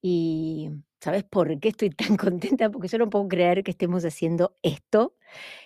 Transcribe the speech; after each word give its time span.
Y 0.00 0.70
¿sabes 1.00 1.24
por 1.24 1.58
qué 1.60 1.68
estoy 1.68 1.90
tan 1.90 2.16
contenta? 2.16 2.70
Porque 2.70 2.88
yo 2.88 2.98
no 2.98 3.10
puedo 3.10 3.28
creer 3.28 3.62
que 3.62 3.70
estemos 3.70 4.04
haciendo 4.04 4.54
esto, 4.62 5.16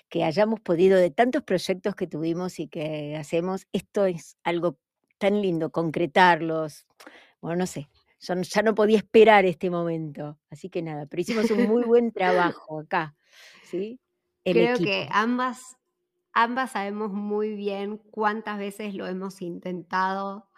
que 0.08 0.24
hayamos 0.24 0.60
podido 0.60 0.98
de 0.98 1.10
tantos 1.10 1.42
proyectos 1.42 1.94
que 1.94 2.06
tuvimos 2.06 2.58
y 2.58 2.68
que 2.68 3.16
hacemos, 3.16 3.66
esto 3.72 4.04
es 4.04 4.36
algo 4.44 4.78
tan 5.18 5.40
lindo, 5.40 5.70
concretarlos. 5.70 6.86
Bueno, 7.40 7.58
no 7.58 7.66
sé, 7.66 7.88
yo 8.20 8.34
ya 8.40 8.62
no 8.62 8.74
podía 8.74 8.98
esperar 8.98 9.44
este 9.44 9.70
momento. 9.70 10.38
Así 10.50 10.68
que 10.68 10.82
nada, 10.82 11.06
pero 11.06 11.20
hicimos 11.20 11.50
un 11.50 11.68
muy 11.68 11.84
buen 11.84 12.12
trabajo 12.12 12.80
acá, 12.80 13.16
¿sí? 13.64 14.00
Creo 14.44 14.76
que 14.78 15.08
ambas, 15.10 15.76
ambas 16.32 16.72
sabemos 16.72 17.12
muy 17.12 17.54
bien 17.54 17.98
cuántas 17.98 18.58
veces 18.58 18.94
lo 18.94 19.06
hemos 19.06 19.40
intentado 19.40 20.48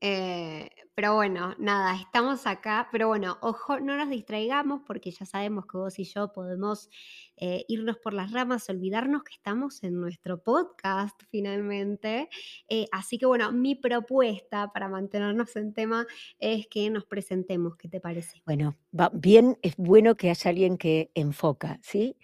eh, 0.00 0.70
pero 0.94 1.14
bueno, 1.14 1.54
nada, 1.58 1.94
estamos 1.94 2.46
acá. 2.46 2.88
Pero 2.90 3.08
bueno, 3.08 3.38
ojo, 3.40 3.78
no 3.80 3.96
nos 3.96 4.10
distraigamos 4.10 4.82
porque 4.86 5.10
ya 5.10 5.26
sabemos 5.26 5.66
que 5.66 5.76
vos 5.76 5.98
y 5.98 6.04
yo 6.04 6.32
podemos 6.32 6.88
eh, 7.36 7.64
irnos 7.68 7.98
por 7.98 8.14
las 8.14 8.32
ramas, 8.32 8.68
olvidarnos 8.68 9.22
que 9.22 9.34
estamos 9.34 9.82
en 9.84 10.00
nuestro 10.00 10.42
podcast 10.42 11.20
finalmente. 11.30 12.28
Eh, 12.68 12.86
así 12.90 13.18
que 13.18 13.26
bueno, 13.26 13.52
mi 13.52 13.74
propuesta 13.76 14.72
para 14.72 14.88
mantenernos 14.88 15.54
en 15.56 15.72
tema 15.72 16.06
es 16.38 16.66
que 16.68 16.90
nos 16.90 17.04
presentemos. 17.04 17.76
¿Qué 17.76 17.88
te 17.88 18.00
parece? 18.00 18.42
Bueno, 18.44 18.76
va 18.98 19.10
bien, 19.12 19.56
es 19.62 19.76
bueno 19.76 20.16
que 20.16 20.30
haya 20.30 20.50
alguien 20.50 20.78
que 20.78 21.10
enfoca, 21.14 21.78
¿sí? 21.82 22.16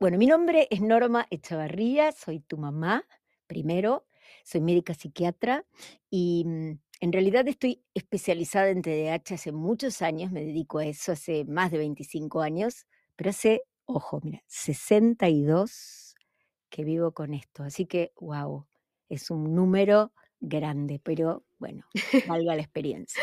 bueno, 0.00 0.18
mi 0.18 0.26
nombre 0.26 0.66
es 0.70 0.80
Norma 0.80 1.26
Echavarría, 1.30 2.12
soy 2.12 2.40
tu 2.40 2.58
mamá, 2.58 3.04
primero, 3.46 4.07
soy 4.44 4.60
médica 4.60 4.94
psiquiatra 4.94 5.64
y 6.10 6.44
mm, 6.46 6.78
en 7.00 7.12
realidad 7.12 7.46
estoy 7.46 7.82
especializada 7.94 8.70
en 8.70 8.82
TDAH 8.82 9.34
hace 9.34 9.52
muchos 9.52 10.02
años, 10.02 10.32
me 10.32 10.44
dedico 10.44 10.78
a 10.78 10.86
eso 10.86 11.12
hace 11.12 11.44
más 11.44 11.70
de 11.70 11.78
25 11.78 12.40
años, 12.40 12.86
pero 13.14 13.30
hace, 13.30 13.62
ojo, 13.84 14.20
mira, 14.22 14.42
62 14.46 16.14
que 16.68 16.84
vivo 16.84 17.12
con 17.12 17.34
esto. 17.34 17.62
Así 17.62 17.86
que, 17.86 18.12
wow, 18.20 18.66
es 19.08 19.30
un 19.30 19.54
número 19.54 20.12
grande, 20.40 21.00
pero 21.02 21.44
bueno, 21.58 21.84
valga 22.28 22.54
la 22.54 22.62
experiencia. 22.62 23.22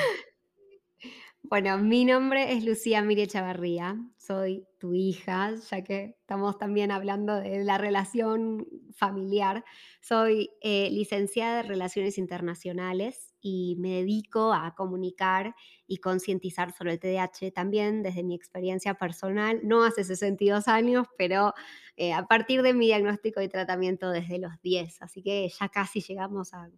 Bueno, 1.47 1.77
mi 1.77 2.05
nombre 2.05 2.53
es 2.53 2.65
Lucía 2.65 3.03
Mire 3.03 3.27
Chavarría, 3.27 3.97
soy 4.17 4.65
tu 4.79 4.95
hija, 4.95 5.53
ya 5.69 5.83
que 5.83 6.15
estamos 6.19 6.57
también 6.57 6.89
hablando 6.89 7.35
de 7.35 7.63
la 7.63 7.77
relación 7.77 8.65
familiar. 8.95 9.63
Soy 10.01 10.49
eh, 10.61 10.89
licenciada 10.89 11.57
de 11.57 11.69
Relaciones 11.69 12.17
Internacionales 12.17 13.35
y 13.41 13.75
me 13.77 13.89
dedico 13.89 14.53
a 14.53 14.73
comunicar 14.73 15.53
y 15.85 15.97
concientizar 15.97 16.71
sobre 16.71 16.93
el 16.93 16.99
TDAH 16.99 17.51
también 17.53 18.01
desde 18.01 18.23
mi 18.23 18.33
experiencia 18.33 18.95
personal, 18.95 19.59
no 19.63 19.83
hace 19.83 20.03
62 20.03 20.67
años, 20.67 21.05
pero 21.15 21.53
eh, 21.95 22.13
a 22.13 22.25
partir 22.25 22.63
de 22.63 22.73
mi 22.73 22.87
diagnóstico 22.87 23.39
y 23.41 23.49
tratamiento 23.49 24.09
desde 24.09 24.39
los 24.39 24.59
10, 24.63 25.03
así 25.03 25.21
que 25.21 25.47
ya 25.47 25.69
casi 25.69 26.01
llegamos 26.01 26.55
a 26.55 26.71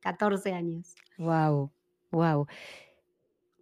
14 0.00 0.54
años. 0.54 0.94
Wow, 1.18 1.70
wow. 2.10 2.46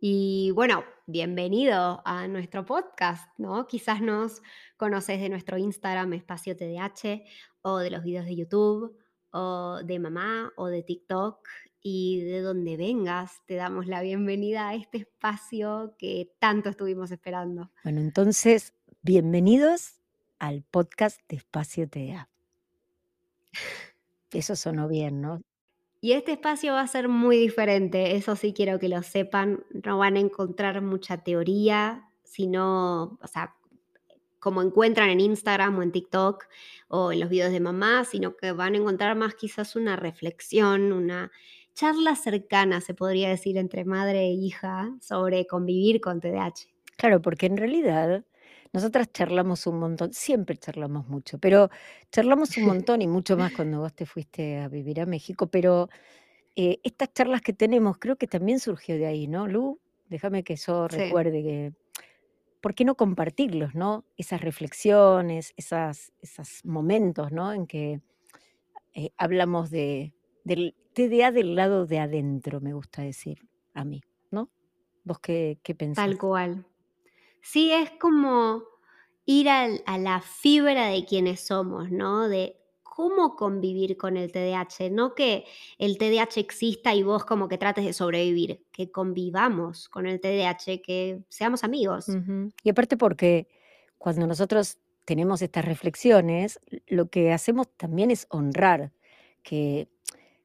Y 0.05 0.51
bueno, 0.51 0.83
bienvenido 1.07 2.03
a 2.05 2.27
nuestro 2.27 2.67
podcast, 2.67 3.29
¿no? 3.39 3.69
Quizás 3.69 4.01
nos 4.01 4.43
conoces 4.77 5.21
de 5.21 5.29
nuestro 5.29 5.59
Instagram 5.59 6.13
Espacio 6.15 6.57
TDH 6.57 7.23
o 7.63 7.79
de 7.79 7.91
los 7.93 8.03
videos 8.03 8.25
de 8.25 8.35
YouTube 8.35 8.99
o 9.31 9.79
de 9.85 10.01
mamá 10.01 10.53
o 10.57 10.67
de 10.67 10.83
TikTok 10.83 11.49
y 11.81 12.21
de 12.25 12.41
donde 12.41 12.77
vengas, 12.77 13.47
te 13.47 13.55
damos 13.55 13.87
la 13.87 14.03
bienvenida 14.03 14.71
a 14.71 14.75
este 14.75 14.99
espacio 14.99 15.95
que 16.01 16.35
tanto 16.41 16.71
estuvimos 16.71 17.12
esperando. 17.12 17.71
Bueno, 17.85 18.01
entonces, 18.01 18.75
bienvenidos 19.03 20.01
al 20.41 20.65
podcast 20.65 21.21
de 21.29 21.37
Espacio 21.37 21.89
TDA. 21.89 22.29
Eso 24.33 24.57
sonó 24.57 24.89
bien, 24.89 25.21
¿no? 25.21 25.43
Y 26.05 26.13
este 26.15 26.33
espacio 26.33 26.73
va 26.73 26.81
a 26.81 26.87
ser 26.89 27.09
muy 27.09 27.39
diferente, 27.39 28.17
eso 28.17 28.35
sí 28.35 28.53
quiero 28.53 28.81
que 28.81 28.89
lo 28.89 29.05
sepan, 29.05 29.65
no 29.85 29.99
van 29.99 30.17
a 30.17 30.21
encontrar 30.21 30.83
mucha 30.83 31.23
teoría, 31.23 32.11
sino, 32.25 33.21
o 33.23 33.27
sea, 33.29 33.55
como 34.41 34.62
encuentran 34.62 35.11
en 35.11 35.21
Instagram 35.21 35.79
o 35.79 35.83
en 35.83 35.93
TikTok 35.93 36.47
o 36.89 37.12
en 37.12 37.21
los 37.21 37.29
videos 37.31 37.53
de 37.53 37.61
mamá, 37.61 38.05
sino 38.05 38.37
que 38.37 38.51
van 38.51 38.75
a 38.75 38.79
encontrar 38.79 39.17
más 39.17 39.37
quizás 39.37 39.77
una 39.77 39.95
reflexión, 39.95 40.93
una 40.93 41.31
charla 41.75 42.17
cercana, 42.17 42.81
se 42.81 42.95
podría 42.95 43.29
decir, 43.29 43.57
entre 43.57 43.85
madre 43.85 44.23
e 44.23 44.33
hija 44.33 44.97
sobre 45.01 45.47
convivir 45.47 46.01
con 46.01 46.21
TDAH. 46.21 46.67
Claro, 46.97 47.23
porque 47.23 47.47
en 47.47 47.57
realidad 47.57 48.25
nosotras 48.72 49.12
charlamos 49.12 49.66
un 49.66 49.78
montón, 49.78 50.12
siempre 50.12 50.56
charlamos 50.56 51.06
mucho, 51.06 51.38
pero 51.38 51.71
charlamos 52.10 52.56
un 52.56 52.65
montón 52.84 53.03
y 53.03 53.09
mucho 53.09 53.37
más 53.37 53.53
cuando 53.53 53.81
vos 53.81 53.94
te 53.94 54.06
fuiste 54.06 54.59
a 54.59 54.69
vivir 54.69 55.00
a 55.00 55.06
México, 55.06 55.47
pero 55.47 55.88
eh, 56.56 56.81
estas 56.82 57.12
charlas 57.12 57.43
que 57.43 57.53
tenemos 57.53 57.99
creo 57.99 58.16
que 58.16 58.27
también 58.27 58.61
surgió 58.61 58.97
de 58.97 59.06
ahí, 59.06 59.27
¿no, 59.27 59.47
Lu? 59.47 59.81
Déjame 60.09 60.43
que 60.43 60.56
yo 60.56 60.88
recuerde 60.88 61.43
que, 61.43 61.72
¿por 62.61 62.75
qué 62.75 62.84
no 62.84 62.94
compartirlos, 62.94 63.75
¿no? 63.75 64.05
Esas 64.16 64.41
reflexiones, 64.41 65.55
esas, 65.56 66.12
esos 66.21 66.65
momentos, 66.65 67.32
¿no? 67.32 67.53
En 67.53 67.66
que 67.66 68.00
eh, 68.94 69.11
hablamos 69.16 69.71
de, 69.71 70.15
del 70.44 70.75
TDA 70.94 71.32
del 71.32 71.55
lado 71.55 71.87
de 71.87 71.99
adentro, 71.99 72.61
me 72.61 72.75
gusta 72.75 73.03
decir 73.03 73.49
a 73.72 73.84
mí, 73.84 74.03
¿no? 74.31 74.50
¿Vos 75.05 75.19
qué, 75.19 75.59
qué 75.62 75.75
pensás? 75.75 76.05
Tal 76.05 76.19
cual. 76.19 76.66
Sí, 77.43 77.73
es 77.73 77.91
como 78.01 78.63
ir 79.27 79.49
a 79.49 79.99
la 79.99 80.21
fibra 80.21 80.87
de 80.87 81.05
quienes 81.05 81.41
somos, 81.41 81.91
¿no? 81.91 82.29
De 82.29 82.57
cómo 82.83 83.37
convivir 83.37 83.97
con 83.97 84.17
el 84.17 84.31
TDAH, 84.31 84.91
no 84.91 85.15
que 85.15 85.45
el 85.79 85.97
TDAH 85.97 86.39
exista 86.41 86.95
y 86.95 87.03
vos 87.03 87.25
como 87.25 87.49
que 87.49 87.57
trates 87.57 87.85
de 87.85 87.95
sobrevivir, 87.95 88.65
que 88.71 88.91
convivamos 88.91 89.89
con 89.89 90.07
el 90.07 90.21
TDAH, 90.21 90.83
que 90.83 91.23
seamos 91.29 91.65
amigos. 91.65 92.07
Y 92.63 92.71
aparte 92.71 92.97
porque 92.97 93.49
cuando 93.97 94.27
nosotros 94.27 94.79
tenemos 95.05 95.41
estas 95.41 95.65
reflexiones, 95.65 96.61
lo 96.87 97.09
que 97.09 97.33
hacemos 97.33 97.69
también 97.77 98.11
es 98.11 98.27
honrar 98.29 98.93
que 99.43 99.89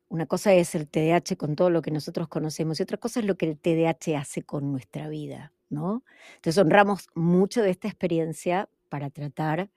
una 0.07 0.25
cosa 0.25 0.53
es 0.53 0.73
el 0.73 0.87
TDAH 0.87 1.35
con 1.37 1.55
todo 1.55 1.69
lo 1.69 1.81
que 1.81 1.91
nosotros 1.91 2.29
conocemos 2.29 2.79
y 2.79 2.83
otra 2.83 2.97
cosa 2.97 3.19
es 3.19 3.25
lo 3.25 3.35
que 3.35 3.45
el 3.47 3.59
TDAH 3.59 4.17
hace 4.17 4.43
con 4.43 4.71
nuestra 4.71 5.09
vida. 5.09 5.51
Entonces 5.69 6.57
honramos 6.57 7.07
mucho 7.13 7.61
de 7.61 7.71
esta 7.71 7.87
experiencia 7.87 8.69
para 8.89 9.09
tratar 9.09 9.69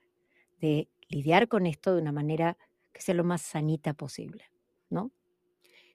de 0.59 0.87
lidiar 1.09 1.47
con 1.47 1.65
esto 1.65 1.93
de 1.93 2.01
una 2.01 2.11
manera 2.11 2.57
que 2.93 3.01
sea 3.01 3.15
lo 3.15 3.23
más 3.23 3.41
sanita 3.41 3.93
posible, 3.93 4.45
¿no? 4.89 5.11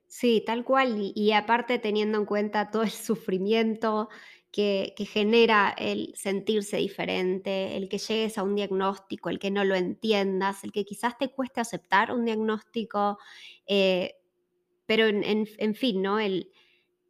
Sí, 0.07 0.43
tal 0.47 0.65
cual. 0.65 1.13
Y, 1.15 1.33
aparte 1.33 1.79
teniendo 1.79 2.19
en 2.19 2.27
cuenta 2.27 2.71
todo 2.71 2.83
el 2.83 2.91
sufrimiento 2.91 4.09
que, 4.53 4.95
genera 5.13 5.75
el 5.77 6.13
sentirse 6.15 6.77
diferente, 6.79 7.77
el 7.77 7.89
que 7.89 7.99
llegues 7.99 8.39
a 8.39 8.43
un 8.43 8.55
diagnóstico, 8.55 9.29
el 9.29 9.39
que 9.39 9.51
no 9.51 9.65
lo 9.65 9.75
entiendas, 9.75 10.65
el 10.65 10.73
que 10.73 10.85
quizás 10.85 11.19
te 11.19 11.29
cueste 11.29 11.61
aceptar 11.61 12.13
un 12.13 12.25
diagnóstico, 12.25 13.19
eh, 13.67 14.15
pero 14.87 15.07
en, 15.07 15.75
fin, 15.75 16.01
¿no? 16.01 16.19
El, 16.21 16.51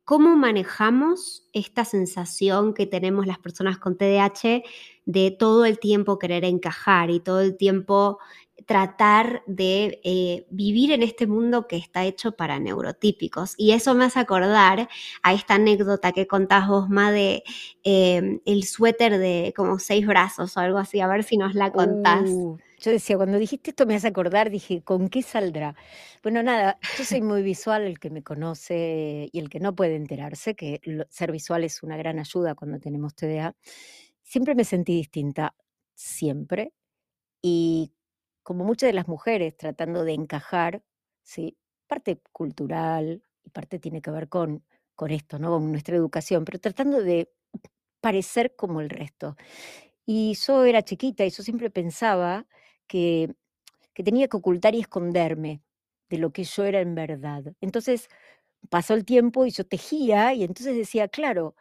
¿Cómo 0.06 0.36
manejamos 0.36 1.48
esta 1.52 1.84
sensación 1.84 2.74
que 2.74 2.86
tenemos 2.86 3.26
las 3.26 3.40
personas 3.40 3.76
con 3.78 3.98
TDAH 3.98 4.62
de 5.04 5.32
todo 5.32 5.64
el 5.64 5.80
tiempo 5.80 6.20
querer 6.20 6.44
encajar 6.44 7.10
y 7.10 7.18
todo 7.18 7.40
el 7.40 7.56
tiempo 7.56 8.20
tratar 8.66 9.42
de 9.48 10.00
eh, 10.04 10.46
vivir 10.48 10.92
en 10.92 11.02
este 11.02 11.26
mundo 11.26 11.66
que 11.66 11.76
está 11.76 12.04
hecho 12.04 12.36
para 12.36 12.60
neurotípicos. 12.60 13.54
Y 13.56 13.72
eso 13.72 13.96
me 13.96 14.04
hace 14.04 14.20
acordar 14.20 14.88
a 15.24 15.34
esta 15.34 15.54
anécdota 15.54 16.12
que 16.12 16.28
contás 16.28 16.68
vos, 16.68 16.88
Ma, 16.88 17.10
de 17.10 17.42
eh, 17.82 18.40
el 18.44 18.62
suéter 18.62 19.18
de 19.18 19.52
como 19.56 19.80
seis 19.80 20.06
brazos 20.06 20.56
o 20.56 20.60
algo 20.60 20.78
así. 20.78 21.00
A 21.00 21.08
ver 21.08 21.24
si 21.24 21.36
nos 21.36 21.56
la 21.56 21.72
contás. 21.72 22.30
Uh, 22.30 22.58
yo 22.78 22.90
decía, 22.90 23.16
cuando 23.16 23.38
dijiste 23.38 23.70
esto 23.70 23.86
me 23.86 23.94
hace 23.94 24.08
acordar, 24.08 24.50
dije, 24.50 24.82
¿con 24.82 25.08
qué 25.08 25.22
saldrá? 25.22 25.74
Bueno, 26.22 26.42
nada, 26.42 26.78
yo 26.98 27.04
soy 27.04 27.22
muy 27.22 27.42
visual, 27.42 27.82
el 27.82 27.98
que 27.98 28.10
me 28.10 28.22
conoce 28.22 29.28
y 29.32 29.38
el 29.38 29.48
que 29.48 29.60
no 29.60 29.74
puede 29.74 29.96
enterarse, 29.96 30.54
que 30.54 30.80
ser 31.08 31.32
visual 31.32 31.64
es 31.64 31.82
una 31.82 31.96
gran 31.96 32.18
ayuda 32.18 32.54
cuando 32.54 32.78
tenemos 32.80 33.14
TDA. 33.14 33.56
Siempre 34.22 34.54
me 34.54 34.64
sentí 34.64 34.94
distinta. 34.96 35.54
siempre, 35.94 36.72
y 37.42 37.92
como 38.42 38.64
muchas 38.64 38.88
de 38.88 38.94
las 38.94 39.08
mujeres 39.08 39.56
tratando 39.56 40.04
de 40.04 40.14
encajar, 40.14 40.82
¿sí? 41.22 41.56
parte 41.86 42.20
cultural 42.32 43.22
y 43.44 43.50
parte 43.50 43.78
tiene 43.78 44.02
que 44.02 44.10
ver 44.10 44.28
con, 44.28 44.64
con 44.94 45.10
esto, 45.10 45.38
¿no? 45.38 45.50
con 45.50 45.70
nuestra 45.72 45.96
educación, 45.96 46.44
pero 46.44 46.58
tratando 46.60 47.02
de 47.02 47.30
parecer 48.00 48.54
como 48.56 48.80
el 48.80 48.90
resto. 48.90 49.36
Y 50.06 50.34
yo 50.34 50.64
era 50.64 50.82
chiquita 50.82 51.24
y 51.24 51.30
yo 51.30 51.42
siempre 51.42 51.70
pensaba 51.70 52.46
que, 52.86 53.34
tenía 53.94 54.28
que 54.28 54.36
ocultar 54.36 54.74
y 54.74 54.80
esconderme 54.80 55.62
de 56.10 56.18
lo 56.18 56.32
que 56.32 56.44
yo 56.44 56.64
era 56.64 56.80
en 56.80 56.94
verdad. 56.94 57.44
Entonces 57.60 58.08
pasó 58.70 58.94
el 58.94 59.04
tiempo 59.04 59.46
y 59.46 59.50
yo 59.50 59.66
tejía 59.66 60.34
y 60.34 60.44
entonces 60.44 60.76
decía, 60.76 61.08
claro, 61.08 61.56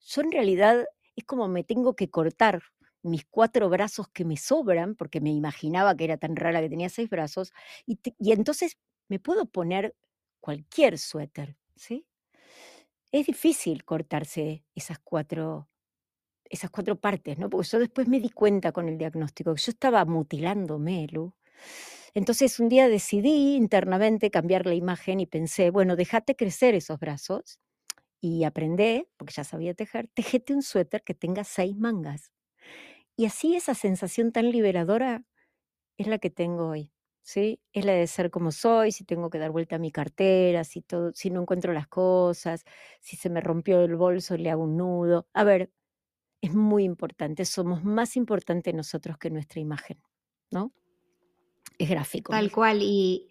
yo 0.00 0.22
en 0.22 0.32
realidad 0.32 0.86
es 1.16 1.24
como 1.24 1.48
me 1.48 1.64
tengo 1.64 1.96
que 1.96 2.10
cortar 2.10 2.62
mis 3.02 3.24
cuatro 3.26 3.68
brazos 3.70 4.08
que 4.08 4.24
me 4.24 4.36
sobran, 4.36 4.96
porque 4.96 5.20
me 5.20 5.30
imaginaba 5.32 5.96
que 5.96 6.04
era 6.04 6.16
tan 6.18 6.36
rara 6.36 6.60
que 6.62 6.70
tenía 6.70 6.88
seis 6.88 7.10
brazos, 7.10 7.52
y, 7.86 7.98
y 8.18 8.32
entonces 8.32 8.78
me 9.08 9.18
puedo 9.20 9.46
poner 9.46 9.94
cualquier 10.40 10.98
suéter, 10.98 11.56
¿sí? 11.76 12.06
Es 13.12 13.26
difícil 13.26 13.84
cortarse 13.84 14.64
esas 14.74 14.98
cuatro, 14.98 15.68
esas 16.48 16.70
cuatro 16.70 16.96
partes, 16.96 17.38
¿no? 17.38 17.50
Porque 17.50 17.68
yo 17.68 17.78
después 17.78 18.08
me 18.08 18.20
di 18.20 18.30
cuenta 18.30 18.72
con 18.72 18.88
el 18.88 18.98
diagnóstico 18.98 19.54
que 19.54 19.62
yo 19.62 19.70
estaba 19.72 20.04
mutilándome, 20.04 21.06
Lu. 21.10 21.34
Entonces 22.14 22.60
un 22.60 22.68
día 22.68 22.88
decidí 22.88 23.56
internamente 23.56 24.30
cambiar 24.30 24.66
la 24.66 24.74
imagen 24.74 25.20
y 25.20 25.26
pensé, 25.26 25.70
bueno, 25.70 25.96
déjate 25.96 26.36
crecer 26.36 26.74
esos 26.74 27.00
brazos 27.00 27.58
y 28.20 28.44
aprendé, 28.44 29.08
porque 29.18 29.34
ya 29.34 29.44
sabía 29.44 29.74
tejer, 29.74 30.08
tejete 30.14 30.54
un 30.54 30.62
suéter 30.62 31.02
que 31.04 31.14
tenga 31.14 31.44
seis 31.44 31.76
mangas. 31.76 32.32
Y 33.16 33.26
así 33.26 33.56
esa 33.56 33.74
sensación 33.74 34.32
tan 34.32 34.50
liberadora 34.50 35.24
es 35.98 36.06
la 36.08 36.18
que 36.18 36.30
tengo 36.30 36.68
hoy. 36.68 36.92
¿sí? 37.22 37.60
Es 37.72 37.84
la 37.84 37.92
de 37.94 38.06
ser 38.06 38.30
como 38.30 38.52
soy, 38.52 38.92
si 38.92 39.04
tengo 39.04 39.30
que 39.30 39.38
dar 39.38 39.50
vuelta 39.50 39.76
a 39.76 39.78
mi 39.78 39.90
cartera, 39.92 40.64
si, 40.64 40.82
todo, 40.82 41.12
si 41.14 41.30
no 41.30 41.42
encuentro 41.42 41.72
las 41.72 41.88
cosas, 41.88 42.64
si 43.00 43.16
se 43.16 43.30
me 43.30 43.40
rompió 43.40 43.82
el 43.84 43.96
bolso, 43.96 44.36
le 44.36 44.50
hago 44.50 44.64
un 44.64 44.76
nudo. 44.76 45.28
A 45.34 45.44
ver, 45.44 45.70
es 46.44 46.54
muy 46.54 46.84
importante, 46.84 47.44
somos 47.46 47.84
más 47.84 48.16
importantes 48.16 48.74
nosotros 48.74 49.16
que 49.16 49.30
nuestra 49.30 49.60
imagen, 49.60 49.98
¿no? 50.50 50.72
Es 51.78 51.88
gráfico. 51.88 52.32
Tal 52.32 52.52
cual, 52.52 52.82
y 52.82 53.28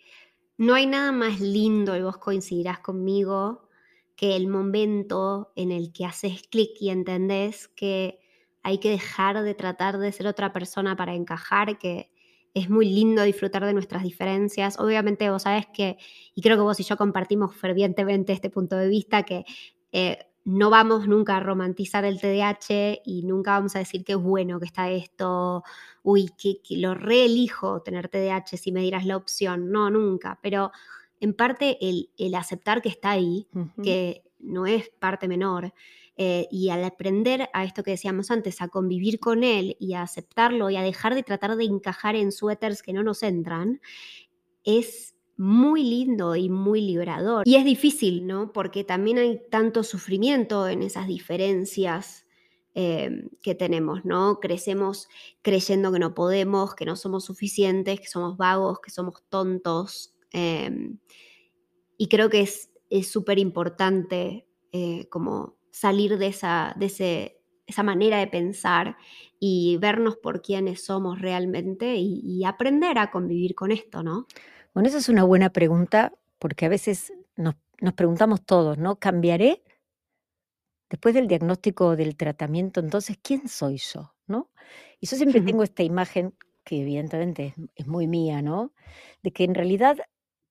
no 0.57 0.73
hay 0.73 0.87
nada 0.87 1.11
más 1.11 1.39
lindo, 1.39 1.95
y 1.95 2.01
vos 2.01 2.17
coincidirás 2.17 2.79
conmigo, 2.79 3.69
que 4.15 4.35
el 4.35 4.47
momento 4.47 5.51
en 5.55 5.71
el 5.71 5.91
que 5.93 6.05
haces 6.05 6.41
clic 6.49 6.71
y 6.79 6.89
entendés 6.89 7.67
que 7.67 8.19
hay 8.63 8.79
que 8.79 8.89
dejar 8.89 9.43
de 9.43 9.53
tratar 9.53 9.99
de 9.99 10.11
ser 10.11 10.25
otra 10.25 10.51
persona 10.51 10.95
para 10.95 11.13
encajar, 11.13 11.77
que 11.77 12.09
es 12.55 12.69
muy 12.69 12.89
lindo 12.89 13.21
disfrutar 13.21 13.63
de 13.65 13.73
nuestras 13.73 14.01
diferencias. 14.01 14.79
Obviamente 14.79 15.29
vos 15.29 15.43
sabés 15.43 15.67
que, 15.67 15.97
y 16.33 16.41
creo 16.41 16.57
que 16.57 16.63
vos 16.63 16.79
y 16.79 16.83
yo 16.83 16.97
compartimos 16.97 17.55
fervientemente 17.55 18.33
este 18.33 18.49
punto 18.49 18.75
de 18.75 18.87
vista, 18.87 19.23
que 19.23 19.45
eh, 19.91 20.32
no 20.45 20.69
vamos 20.69 21.07
nunca 21.07 21.37
a 21.37 21.39
romantizar 21.39 22.03
el 22.05 22.19
TDAH 22.19 23.01
y 23.05 23.23
nunca 23.23 23.51
vamos 23.51 23.75
a 23.75 23.79
decir 23.79 24.03
que 24.03 24.13
es 24.13 24.17
bueno 24.17 24.59
que 24.59 24.65
está 24.65 24.89
esto, 24.89 25.63
uy, 26.01 26.29
que, 26.37 26.59
lo 26.77 26.93
reelijo 26.95 27.81
tener 27.81 28.09
TDAH 28.09 28.57
si 28.57 28.71
me 28.71 28.81
dieras 28.81 29.05
la 29.05 29.15
opción. 29.15 29.71
No, 29.71 29.89
nunca. 29.89 30.39
Pero 30.41 30.71
en 31.19 31.33
parte 31.33 31.77
el, 31.81 32.35
aceptar 32.35 32.81
que 32.81 32.89
está 32.89 33.11
ahí, 33.11 33.47
que 33.81 34.23
no 34.39 34.65
es 34.65 34.89
parte 34.99 35.27
menor, 35.27 35.73
eh, 36.15 36.47
y 36.51 36.69
al 36.69 36.83
aprender 36.83 37.49
a 37.53 37.63
esto 37.63 37.83
que 37.83 37.91
decíamos 37.91 38.29
antes, 38.29 38.61
a 38.61 38.67
convivir 38.67 39.19
con 39.19 39.43
él 39.43 39.77
y 39.79 39.93
a 39.93 40.03
aceptarlo 40.03 40.69
y 40.69 40.75
a 40.75 40.83
dejar 40.83 41.15
de 41.15 41.23
tratar 41.23 41.55
de 41.55 41.63
encajar 41.63 42.15
en 42.15 42.31
suéteres 42.31 42.83
que 42.83 42.93
no 42.93 43.01
nos 43.01 43.23
entran, 43.23 43.81
es 44.63 45.15
muy 45.37 45.83
lindo 45.83 46.35
y 46.35 46.49
muy 46.49 46.81
liberador. 46.81 47.47
Y 47.47 47.55
es 47.55 47.65
difícil, 47.65 48.27
¿no? 48.27 48.51
Porque 48.51 48.83
también 48.83 49.17
hay 49.17 49.41
tanto 49.49 49.83
sufrimiento 49.83 50.67
en 50.67 50.83
esas 50.83 51.07
diferencias 51.07 52.25
eh, 52.75 53.29
que 53.41 53.55
tenemos, 53.55 54.05
¿no? 54.05 54.39
Crecemos 54.39 55.07
creyendo 55.41 55.91
que 55.91 55.99
no 55.99 56.13
podemos, 56.13 56.75
que 56.75 56.85
no 56.85 56.95
somos 56.95 57.25
suficientes, 57.25 57.99
que 57.99 58.07
somos 58.07 58.37
vagos, 58.37 58.79
que 58.79 58.91
somos 58.91 59.23
tontos. 59.29 60.15
Em, 60.31 60.97
y 61.97 62.07
creo 62.07 62.29
que 62.29 62.41
es 62.41 62.69
súper 63.07 63.39
importante 63.39 64.47
eh, 64.71 65.07
como 65.09 65.55
salir 65.69 66.17
de 66.17 66.27
esa, 66.27 66.75
de 66.77 66.87
ese, 66.87 67.41
esa 67.67 67.83
manera 67.83 68.17
de 68.17 68.27
pensar 68.27 68.97
y 69.39 69.77
vernos 69.77 70.17
por 70.17 70.41
quienes 70.41 70.83
somos 70.85 71.19
realmente 71.19 71.95
y, 71.95 72.43
aprender 72.45 72.97
a 72.97 73.11
convivir 73.11 73.55
con 73.55 73.71
esto, 73.71 74.03
¿no? 74.03 74.27
Bueno, 74.73 74.89
esa 74.89 74.97
es 74.97 75.09
una 75.09 75.23
buena 75.23 75.51
pregunta 75.51 76.13
porque 76.39 76.65
a 76.65 76.69
veces 76.69 77.13
nos, 77.35 77.55
nos 77.79 77.93
preguntamos 77.93 78.43
todos, 78.45 78.77
¿no? 78.77 78.97
¿Cambiaré? 78.99 79.63
Después 80.89 81.15
del 81.15 81.27
diagnóstico 81.27 81.95
del 81.95 82.15
tratamiento, 82.15 82.79
entonces, 82.79 83.17
¿quién 83.21 83.47
soy 83.47 83.77
yo? 83.77 84.13
¿No? 84.27 84.51
Y 84.99 85.07
yo 85.07 85.17
siempre 85.17 85.41
tengo 85.41 85.63
esta 85.63 85.83
imagen 85.83 86.35
que 86.63 86.81
evidentemente 86.81 87.47
es, 87.47 87.53
es 87.75 87.87
muy 87.87 88.07
mía, 88.07 88.41
¿no? 88.41 88.73
De 89.21 89.31
que 89.31 89.43
en 89.43 89.55
realidad 89.55 89.97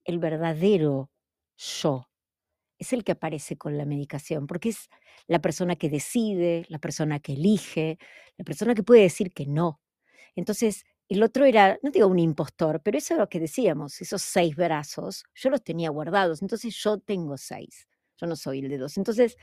el 0.04 0.18
verdadero 0.18 1.10
yo 1.56 2.08
es 2.78 2.92
el 2.92 3.04
que 3.04 3.12
aparece 3.12 3.56
con 3.58 3.78
la 3.78 3.86
medicación, 3.86 4.46
porque 4.46 4.70
es 4.70 4.88
la 5.28 5.40
persona 5.40 5.76
que 5.76 5.90
decide, 5.90 6.66
la 6.68 6.78
persona 6.78 7.20
que 7.20 7.34
elige, 7.34 7.98
la 8.38 8.44
persona 8.44 8.74
que 8.74 8.82
puede 8.82 9.02
decir 9.02 9.32
que 9.32 9.46
no. 9.46 9.80
Entonces, 10.36 10.84
el 11.08 11.22
otro 11.22 11.44
era, 11.44 11.78
no 11.82 11.90
digo 11.90 12.06
un 12.06 12.18
impostor, 12.18 12.80
pero 12.82 12.98
eso 12.98 13.14
es 13.14 13.20
lo 13.20 13.28
que 13.28 13.40
decíamos, 13.40 14.00
esos 14.00 14.22
seis 14.22 14.56
brazos, 14.56 15.24
yo 15.34 15.50
los 15.50 15.62
tenía 15.62 15.90
guardados, 15.90 16.42
entonces 16.42 16.74
yo 16.76 16.98
tengo 16.98 17.36
seis, 17.36 17.88
yo 18.18 18.26
no 18.26 18.36
soy 18.36 18.60
el 18.60 18.68
de 18.68 18.78
dos. 18.78 18.96
Entonces, 18.96 19.36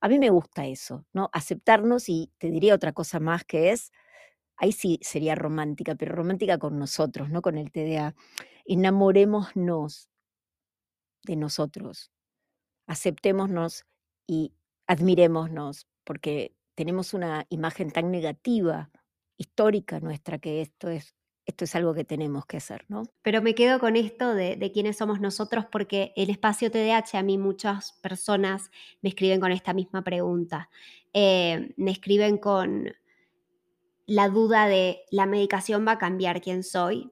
a 0.00 0.08
mí 0.08 0.18
me 0.18 0.30
gusta 0.30 0.66
eso, 0.66 1.06
¿no? 1.12 1.30
Aceptarnos 1.32 2.08
y 2.08 2.32
te 2.38 2.50
diría 2.50 2.74
otra 2.74 2.92
cosa 2.92 3.20
más 3.20 3.44
que 3.44 3.70
es, 3.72 3.92
ahí 4.56 4.72
sí 4.72 4.98
sería 5.02 5.34
romántica, 5.34 5.94
pero 5.94 6.14
romántica 6.14 6.58
con 6.58 6.78
nosotros, 6.78 7.30
no 7.30 7.42
con 7.42 7.58
el 7.58 7.70
TDA. 7.72 8.14
Enamorémonos 8.66 10.08
de 11.24 11.36
nosotros, 11.36 12.10
aceptémonos 12.86 13.86
y 14.26 14.54
admirémonos, 14.86 15.86
porque 16.04 16.54
tenemos 16.74 17.14
una 17.14 17.46
imagen 17.48 17.90
tan 17.90 18.10
negativa, 18.10 18.90
histórica 19.42 20.00
nuestra, 20.00 20.38
que 20.38 20.62
esto 20.62 20.88
es, 20.88 21.14
esto 21.44 21.64
es 21.64 21.74
algo 21.74 21.92
que 21.94 22.04
tenemos 22.04 22.46
que 22.46 22.56
hacer, 22.56 22.84
¿no? 22.88 23.02
Pero 23.22 23.42
me 23.42 23.54
quedo 23.54 23.78
con 23.78 23.96
esto 23.96 24.34
de, 24.34 24.70
quiénes 24.72 24.96
somos 24.96 25.20
nosotros, 25.20 25.66
porque 25.70 26.12
el 26.16 26.30
espacio 26.30 26.70
TDAH 26.70 27.18
a 27.18 27.22
mí 27.22 27.38
muchas 27.38 27.92
personas 28.02 28.70
me 29.02 29.10
escriben 29.10 29.40
con 29.40 29.52
esta 29.52 29.74
misma 29.74 30.02
pregunta. 30.02 30.70
Eh, 31.12 31.74
me 31.76 31.90
escriben 31.90 32.38
con 32.38 32.92
la 34.06 34.28
duda 34.28 34.66
de 34.66 35.02
la 35.10 35.26
medicación 35.26 35.86
va 35.86 35.92
a 35.92 35.98
cambiar 35.98 36.40
quién 36.40 36.62
soy. 36.62 37.10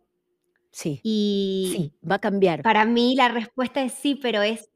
Sí. 0.70 1.00
Y 1.02 1.72
sí, 1.76 2.08
va 2.08 2.16
a 2.16 2.20
cambiar. 2.20 2.62
Para 2.62 2.84
mí 2.84 3.16
la 3.16 3.28
respuesta 3.28 3.82
es 3.82 3.92
sí, 3.92 4.14
pero 4.14 4.42
es 4.42 4.70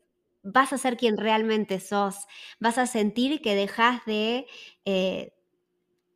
vas 0.44 0.72
a 0.72 0.78
ser 0.78 0.96
quien 0.96 1.16
realmente 1.16 1.80
sos, 1.80 2.26
vas 2.60 2.78
a 2.78 2.86
sentir 2.86 3.40
que 3.40 3.54
dejas 3.54 4.04
de 4.04 4.46
eh, 4.84 5.32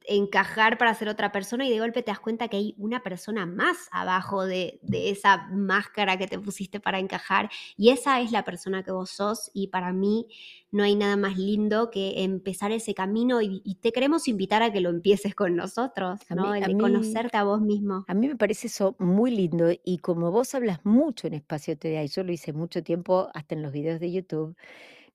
encajar 0.08 0.78
para 0.78 0.94
ser 0.94 1.08
otra 1.08 1.30
persona 1.30 1.66
y 1.66 1.70
de 1.70 1.78
golpe 1.78 2.02
te 2.02 2.10
das 2.10 2.18
cuenta 2.18 2.48
que 2.48 2.56
hay 2.56 2.74
una 2.78 3.02
persona 3.02 3.46
más 3.46 3.88
abajo 3.92 4.46
de, 4.46 4.80
esa 4.90 5.48
máscara 5.52 6.16
que 6.16 6.26
te 6.26 6.38
pusiste 6.38 6.80
para 6.80 6.98
encajar 6.98 7.50
y 7.76 7.90
esa 7.90 8.20
es 8.20 8.32
la 8.32 8.44
persona 8.44 8.82
que 8.82 8.90
vos 8.90 9.10
sos 9.10 9.50
y 9.52 9.68
para 9.68 9.92
mí 9.92 10.26
no 10.70 10.82
hay 10.82 10.96
nada 10.96 11.16
más 11.16 11.38
lindo 11.38 11.90
que 11.90 12.24
empezar 12.24 12.72
ese 12.72 12.94
camino 12.94 13.40
y, 13.40 13.60
te 13.80 13.92
queremos 13.92 14.26
invitar 14.28 14.62
a 14.62 14.72
que 14.72 14.80
lo 14.80 14.90
empieces 14.90 15.34
con 15.34 15.54
nosotros, 15.54 16.20
¿no? 16.30 16.54
El 16.54 16.64
de 16.64 16.76
conocerte 16.78 17.36
a 17.36 17.44
vos 17.44 17.60
mismo. 17.60 18.04
A 18.08 18.14
mí 18.14 18.26
me 18.26 18.36
parece 18.36 18.66
eso 18.66 18.96
muy 18.98 19.30
lindo 19.30 19.70
y 19.84 19.98
como 19.98 20.32
vos 20.32 20.54
hablas 20.54 20.84
mucho 20.84 21.26
en 21.26 21.34
Espacio 21.34 21.78
TDA 21.78 22.02
y 22.04 22.08
yo 22.08 22.24
lo 22.24 22.32
hice 22.32 22.52
mucho 22.52 22.82
tiempo 22.82 23.28
hasta 23.34 23.54
en 23.54 23.62
los 23.62 23.72
videos 23.72 24.00
de 24.00 24.10
YouTube, 24.10 24.56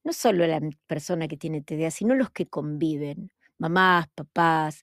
no 0.04 0.14
solo 0.14 0.48
la 0.48 0.62
persona 0.88 1.28
que 1.28 1.38
tiene 1.38 1.62
TDA, 1.62 1.92
sino 1.92 2.16
los 2.16 2.30
que 2.30 2.48
conviven 2.48 3.32
mamás, 3.58 4.08
papás, 4.16 4.82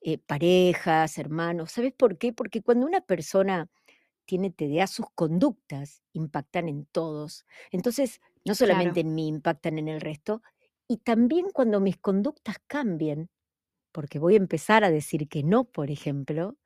eh, 0.00 0.18
parejas, 0.18 1.18
hermanos. 1.18 1.72
¿Sabes 1.72 1.92
por 1.92 2.18
qué? 2.18 2.32
Porque 2.32 2.62
cuando 2.62 2.86
una 2.86 3.00
persona 3.00 3.68
tiene 4.24 4.50
TDA, 4.50 4.86
sus 4.86 5.06
conductas 5.14 6.02
impactan 6.12 6.68
en 6.68 6.86
todos. 6.86 7.44
Entonces, 7.70 8.20
no 8.44 8.54
solamente 8.54 9.00
en 9.00 9.14
mí, 9.14 9.28
impactan 9.28 9.78
en 9.78 9.88
el 9.88 10.00
resto. 10.00 10.42
Y 10.88 10.98
también 10.98 11.46
cuando 11.52 11.80
mis 11.80 11.98
conductas 11.98 12.56
cambien, 12.66 13.30
porque 13.92 14.18
voy 14.18 14.34
a 14.34 14.38
empezar 14.38 14.84
a 14.84 14.90
decir 14.90 15.28
que 15.28 15.42
no, 15.42 15.64
por 15.64 15.90
ejemplo, 15.90 16.56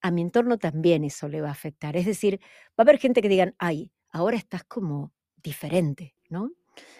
a 0.00 0.10
mi 0.10 0.22
entorno 0.22 0.58
también 0.58 1.04
eso 1.04 1.28
le 1.28 1.40
va 1.40 1.48
a 1.48 1.52
afectar. 1.52 1.96
Es 1.96 2.06
decir, 2.06 2.40
va 2.70 2.78
a 2.78 2.82
haber 2.82 2.98
gente 2.98 3.22
que 3.22 3.28
digan, 3.28 3.54
ay, 3.58 3.92
ahora 4.10 4.36
estás 4.36 4.64
como 4.64 5.12
diferente, 5.36 6.14
¿no? 6.28 6.52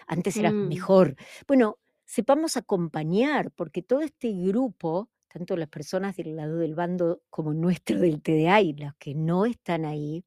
Antes 0.07 0.37
eras 0.37 0.53
mm. 0.53 0.67
mejor. 0.67 1.15
Bueno, 1.47 1.79
sepamos 2.11 2.57
acompañar, 2.57 3.51
porque 3.51 3.81
todo 3.81 4.01
este 4.01 4.33
grupo 4.33 5.09
tanto 5.29 5.55
las 5.55 5.69
personas 5.69 6.17
del 6.17 6.35
lado 6.35 6.57
del 6.57 6.75
bando 6.75 7.21
como 7.29 7.53
nuestro 7.53 7.97
del 8.01 8.21
TDA 8.21 8.59
y 8.59 8.73
los 8.73 8.93
que 8.95 9.15
no 9.15 9.45
están 9.45 9.85
ahí, 9.85 10.25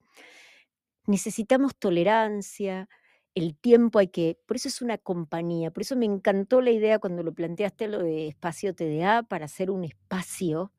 necesitamos 1.07 1.77
tolerancia, 1.77 2.89
el 3.35 3.55
tiempo 3.55 3.99
hay 3.99 4.09
que, 4.09 4.39
por 4.47 4.57
eso 4.57 4.69
es 4.69 4.81
una 4.81 4.97
compañía, 4.97 5.71
por 5.71 5.83
eso 5.83 5.95
me 5.95 6.07
encantó 6.07 6.63
la 6.63 6.71
idea 6.71 6.99
cuando 6.99 7.23
lo 7.23 7.35
planteaste 7.35 7.89
lo 7.89 8.03
de 8.03 8.29
espacio 8.29 8.75
TDA 8.75 9.25
para 9.25 9.45
hacer 9.45 9.71
un 9.71 9.85
espacio 9.85 10.73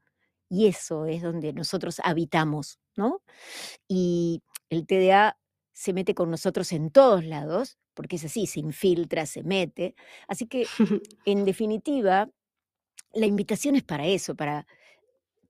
y 0.49 0.65
eso 0.65 1.05
es 1.05 1.21
donde 1.21 1.53
nosotros 1.53 2.01
habitamos, 2.03 2.79
¿no? 2.95 3.21
Y 3.87 4.41
el 4.71 4.87
TDA 4.87 5.37
se 5.75 5.91
mete 5.91 6.15
con 6.15 6.31
nosotros 6.31 6.71
en 6.71 6.89
todos 6.89 7.25
lados, 7.25 7.77
porque 7.93 8.15
es 8.15 8.23
así, 8.23 8.47
se 8.47 8.61
infiltra, 8.61 9.25
se 9.25 9.43
mete. 9.43 9.93
Así 10.27 10.47
que, 10.47 10.65
en 11.25 11.43
definitiva, 11.43 12.29
la 13.13 13.25
invitación 13.25 13.75
es 13.75 13.83
para 13.83 14.07
eso, 14.07 14.35
para 14.35 14.65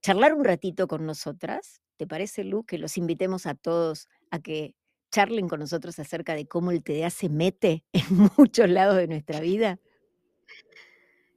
charlar 0.02 0.34
un 0.34 0.44
ratito 0.44 0.88
con 0.88 1.06
nosotras. 1.06 1.80
¿Te 1.96 2.08
parece, 2.08 2.42
Lu, 2.42 2.64
que 2.64 2.76
los 2.76 2.98
invitemos 2.98 3.46
a 3.46 3.54
todos 3.54 4.08
a 4.32 4.40
que 4.40 4.74
charlen 5.12 5.48
con 5.48 5.60
nosotros 5.60 5.96
acerca 6.00 6.34
de 6.34 6.48
cómo 6.48 6.72
el 6.72 6.82
TDA 6.82 7.10
se 7.10 7.28
mete 7.28 7.84
en 7.92 8.28
muchos 8.36 8.68
lados 8.68 8.96
de 8.96 9.06
nuestra 9.06 9.38
vida? 9.38 9.78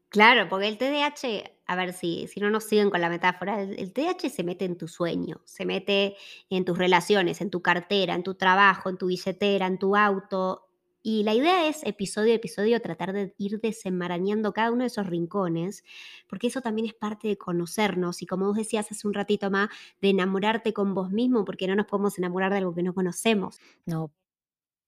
Claro, 0.10 0.50
porque 0.50 0.68
el 0.68 0.80
TDAH, 0.80 1.59
a 1.70 1.76
ver 1.76 1.94
si, 1.94 2.26
si 2.26 2.40
no 2.40 2.50
nos 2.50 2.64
siguen 2.64 2.90
con 2.90 3.00
la 3.00 3.10
metáfora, 3.10 3.62
el, 3.62 3.78
el 3.78 3.94
TDAH 3.94 4.32
se 4.32 4.44
mete 4.44 4.66
en 4.66 4.76
tu 4.76 4.88
sueño, 4.88 5.40
se 5.46 5.68
mete 5.68 6.16
en 6.50 6.66
tus 6.66 6.76
relaciones, 6.76 7.42
en 7.42 7.52
tu 7.52 7.62
cartera, 7.62 8.16
en 8.16 8.24
tu 8.24 8.34
trabajo, 8.34 8.90
en 8.90 8.98
tu 8.98 9.06
billetera, 9.06 9.68
en 9.68 9.78
tu 9.78 9.96
auto. 9.96 10.68
Y 11.04 11.22
la 11.22 11.36
idea 11.36 11.68
es, 11.68 11.84
episodio 11.84 12.34
a 12.34 12.38
episodio, 12.38 12.82
tratar 12.82 13.14
de 13.14 13.36
ir 13.38 13.62
desenmarañando 13.62 14.52
cada 14.52 14.72
uno 14.72 14.82
de 14.82 14.88
esos 14.88 15.06
rincones, 15.06 15.84
porque 16.28 16.48
eso 16.48 16.62
también 16.62 16.88
es 16.88 16.96
parte 16.96 17.28
de 17.28 17.38
conocernos 17.38 18.24
y 18.24 18.26
como 18.26 18.48
vos 18.48 18.58
decías 18.58 18.92
hace 18.92 19.08
un 19.08 19.14
ratito 19.14 19.52
más, 19.52 19.70
de 20.02 20.10
enamorarte 20.10 20.74
con 20.74 20.96
vos 20.96 21.12
mismo, 21.12 21.46
porque 21.46 21.68
no 21.68 21.76
nos 21.76 21.86
podemos 21.86 22.18
enamorar 22.18 22.52
de 22.52 22.58
algo 22.58 22.74
que 22.74 22.82
no 22.82 22.96
conocemos. 22.96 23.60
No, 23.86 24.12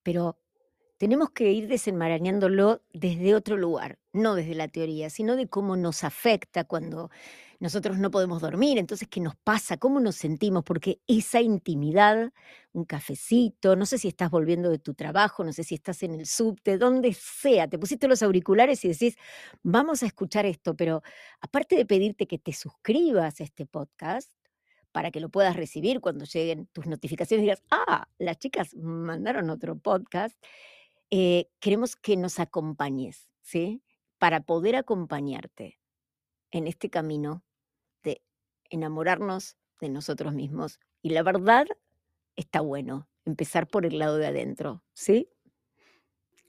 pero 0.01 0.39
tenemos 1.01 1.31
que 1.31 1.51
ir 1.51 1.67
desenmarañándolo 1.67 2.83
desde 2.93 3.33
otro 3.33 3.57
lugar, 3.57 3.97
no 4.13 4.35
desde 4.35 4.53
la 4.53 4.67
teoría, 4.67 5.09
sino 5.09 5.35
de 5.35 5.47
cómo 5.47 5.75
nos 5.75 6.03
afecta 6.03 6.63
cuando 6.63 7.09
nosotros 7.59 7.97
no 7.97 8.11
podemos 8.11 8.39
dormir, 8.39 8.77
entonces 8.77 9.07
qué 9.07 9.19
nos 9.19 9.35
pasa, 9.35 9.77
cómo 9.77 9.99
nos 9.99 10.15
sentimos, 10.15 10.63
porque 10.63 11.01
esa 11.07 11.41
intimidad, 11.41 12.31
un 12.71 12.85
cafecito, 12.85 13.75
no 13.75 13.87
sé 13.87 13.97
si 13.97 14.09
estás 14.09 14.29
volviendo 14.29 14.69
de 14.69 14.77
tu 14.77 14.93
trabajo, 14.93 15.43
no 15.43 15.51
sé 15.53 15.63
si 15.63 15.73
estás 15.73 16.03
en 16.03 16.13
el 16.13 16.27
subte, 16.27 16.77
donde 16.77 17.15
sea, 17.15 17.67
te 17.67 17.79
pusiste 17.79 18.07
los 18.07 18.21
auriculares 18.21 18.85
y 18.85 18.89
decís, 18.89 19.17
vamos 19.63 20.03
a 20.03 20.05
escuchar 20.05 20.45
esto, 20.45 20.75
pero 20.75 21.01
aparte 21.39 21.77
de 21.77 21.87
pedirte 21.87 22.27
que 22.27 22.37
te 22.37 22.53
suscribas 22.53 23.41
a 23.41 23.43
este 23.43 23.65
podcast, 23.65 24.31
para 24.91 25.09
que 25.09 25.19
lo 25.19 25.29
puedas 25.29 25.55
recibir 25.55 25.99
cuando 25.99 26.25
lleguen 26.25 26.67
tus 26.73 26.85
notificaciones 26.85 27.41
digas, 27.41 27.63
ah, 27.71 28.07
las 28.19 28.37
chicas 28.37 28.75
mandaron 28.75 29.49
otro 29.49 29.77
podcast, 29.79 30.37
eh, 31.11 31.49
queremos 31.59 31.95
que 31.95 32.17
nos 32.17 32.39
acompañes, 32.39 33.29
¿sí? 33.41 33.83
Para 34.17 34.41
poder 34.41 34.75
acompañarte 34.77 35.79
en 36.51 36.67
este 36.67 36.89
camino 36.89 37.43
de 38.03 38.23
enamorarnos 38.69 39.57
de 39.81 39.89
nosotros 39.89 40.33
mismos. 40.33 40.79
Y 41.01 41.11
la 41.11 41.23
verdad 41.23 41.67
está 42.35 42.61
bueno 42.61 43.09
empezar 43.25 43.67
por 43.67 43.85
el 43.85 43.99
lado 43.99 44.17
de 44.17 44.27
adentro, 44.27 44.83
¿sí? 44.93 45.29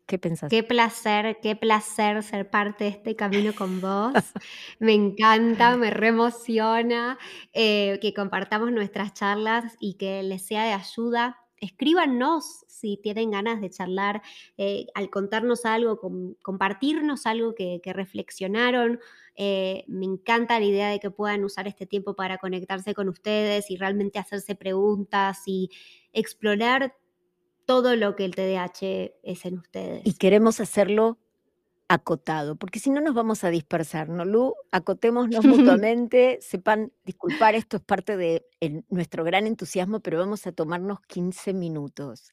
¿Qué 0.07 0.19
pensás? 0.19 0.51
Qué 0.51 0.63
placer, 0.63 1.39
qué 1.43 1.57
placer 1.57 2.23
ser 2.23 2.51
parte 2.51 2.85
de 2.85 2.91
este 2.91 3.17
camino 3.17 3.55
con 3.55 3.81
vos. 3.81 4.13
Me 4.79 4.93
encanta, 4.93 5.77
me 5.77 5.91
reemociona 5.91 7.19
eh, 7.53 7.99
que 8.03 8.13
compartamos 8.13 8.73
nuestras 8.73 9.15
charlas 9.15 9.77
y 9.81 9.95
que 9.95 10.23
les 10.23 10.43
sea 10.45 10.65
de 10.65 10.73
ayuda 10.73 11.42
escríbanos 11.63 12.65
si 12.67 12.99
tienen 12.99 13.31
ganas 13.31 13.61
de 13.61 13.71
charlar, 13.71 14.21
eh, 14.59 14.87
al 14.95 15.09
contarnos 15.11 15.65
algo, 15.65 16.01
compartirnos 16.43 17.25
algo 17.25 17.55
que, 17.55 17.81
reflexionaron. 17.85 18.99
Eh, 19.37 19.85
me 19.87 20.05
encanta 20.05 20.59
la 20.59 20.67
idea 20.67 20.89
de 20.89 20.99
que 20.99 21.11
puedan 21.11 21.45
usar 21.45 21.69
este 21.69 21.87
tiempo 21.87 22.15
para 22.15 22.39
conectarse 22.39 22.95
con 22.95 23.09
ustedes 23.09 23.71
y 23.71 23.77
realmente 23.77 24.19
hacerse 24.19 24.55
preguntas 24.57 25.43
y 25.47 25.71
explorar 26.13 26.97
todo 27.65 27.95
lo 27.95 28.17
que 28.17 28.25
el 28.25 28.35
TDAH 28.35 29.13
es 29.23 29.45
en 29.47 29.59
ustedes. 29.59 30.03
Y 30.05 30.15
queremos 30.15 30.59
hacerlo 30.59 31.19
acotado, 31.93 32.57
porque 32.57 32.79
si 32.79 32.91
no 32.91 33.01
nos 33.03 33.15
vamos 33.15 33.45
a 33.45 33.51
dispersar, 33.51 34.09
¿no, 34.09 34.25
Lu? 34.25 34.55
Acotémonos 34.71 35.45
mutuamente, 35.79 36.39
sepan 36.41 36.93
disculpar, 37.05 37.55
esto 37.55 37.77
es 37.77 37.83
parte 37.83 38.17
de 38.17 38.47
nuestro 38.89 39.25
gran 39.25 39.47
entusiasmo, 39.47 40.01
pero 40.01 40.19
vamos 40.19 40.47
a 40.47 40.53
tomarnos 40.53 41.01
15 41.03 41.53
minutos. 41.53 42.33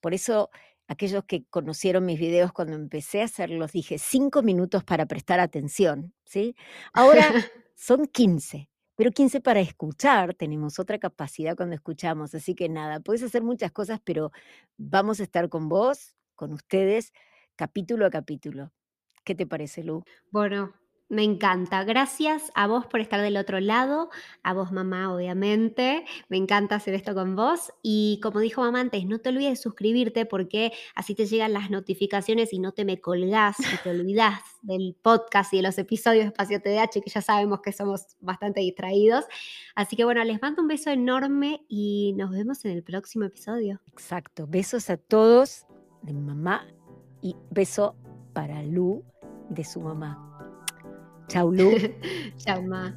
Por 0.00 0.14
eso, 0.14 0.50
aquellos 0.88 1.24
que 1.24 1.44
conocieron 1.46 2.06
mis 2.06 2.18
videos 2.18 2.52
cuando 2.52 2.74
empecé 2.76 3.22
a 3.22 3.26
hacerlos, 3.26 3.72
dije 3.72 3.98
5 3.98 4.42
minutos 4.42 4.84
para 4.84 5.06
prestar 5.06 5.40
atención, 5.40 6.14
¿sí? 6.24 6.56
Ahora 6.94 7.20
son 7.76 8.06
15, 8.06 8.70
pero 8.96 9.10
15 9.10 9.40
para 9.42 9.60
escuchar, 9.60 10.34
tenemos 10.34 10.78
otra 10.78 10.98
capacidad 10.98 11.56
cuando 11.56 11.74
escuchamos, 11.74 12.34
así 12.34 12.54
que 12.54 12.68
nada, 12.70 13.00
puedes 13.00 13.22
hacer 13.22 13.42
muchas 13.42 13.72
cosas, 13.72 14.00
pero 14.04 14.32
vamos 14.78 15.20
a 15.20 15.24
estar 15.24 15.50
con 15.50 15.68
vos, 15.68 16.14
con 16.34 16.52
ustedes, 16.54 17.12
capítulo 17.56 18.06
a 18.06 18.10
capítulo. 18.10 18.72
¿Qué 19.26 19.34
te 19.34 19.44
parece, 19.44 19.82
Lu? 19.82 20.04
Bueno, 20.30 20.72
me 21.08 21.24
encanta. 21.24 21.82
Gracias 21.82 22.52
a 22.54 22.68
vos 22.68 22.86
por 22.86 23.00
estar 23.00 23.20
del 23.20 23.36
otro 23.36 23.58
lado, 23.58 24.08
a 24.44 24.54
vos 24.54 24.70
mamá, 24.70 25.12
obviamente. 25.12 26.04
Me 26.28 26.36
encanta 26.36 26.76
hacer 26.76 26.94
esto 26.94 27.12
con 27.12 27.34
vos. 27.34 27.72
Y 27.82 28.20
como 28.22 28.38
dijo 28.38 28.60
mamá 28.60 28.78
antes, 28.78 29.04
no 29.04 29.18
te 29.18 29.30
olvides 29.30 29.50
de 29.50 29.56
suscribirte 29.56 30.26
porque 30.26 30.72
así 30.94 31.16
te 31.16 31.26
llegan 31.26 31.54
las 31.54 31.70
notificaciones 31.70 32.52
y 32.52 32.60
no 32.60 32.70
te 32.70 32.84
me 32.84 33.00
colgás 33.00 33.56
y 33.58 33.82
te 33.82 33.90
olvidás 33.90 34.42
del 34.62 34.96
podcast 35.02 35.52
y 35.54 35.56
de 35.56 35.64
los 35.64 35.76
episodios 35.76 36.22
de 36.22 36.28
Espacio 36.28 36.62
TDH, 36.62 37.02
que 37.02 37.10
ya 37.10 37.20
sabemos 37.20 37.62
que 37.62 37.72
somos 37.72 38.16
bastante 38.20 38.60
distraídos. 38.60 39.24
Así 39.74 39.96
que 39.96 40.04
bueno, 40.04 40.22
les 40.22 40.40
mando 40.40 40.62
un 40.62 40.68
beso 40.68 40.90
enorme 40.90 41.64
y 41.68 42.14
nos 42.16 42.30
vemos 42.30 42.64
en 42.64 42.70
el 42.70 42.84
próximo 42.84 43.24
episodio. 43.24 43.80
Exacto. 43.90 44.46
Besos 44.46 44.88
a 44.88 44.96
todos 44.96 45.66
de 46.02 46.12
mamá 46.12 46.64
y 47.22 47.34
beso 47.50 47.96
para 48.32 48.62
Lu 48.62 49.02
de 49.50 49.64
su 49.64 49.80
mamá. 49.80 50.18
Chau, 51.28 51.50
Lu. 51.50 51.72
Chau, 52.36 52.62
ma. 52.62 52.94